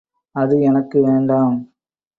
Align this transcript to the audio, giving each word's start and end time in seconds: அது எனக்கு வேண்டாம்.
அது 0.35 0.55
எனக்கு 0.61 0.97
வேண்டாம். 1.01 1.55